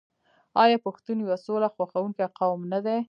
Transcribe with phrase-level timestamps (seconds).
[0.63, 2.97] آیا پښتون یو سوله خوښوونکی قوم نه دی؟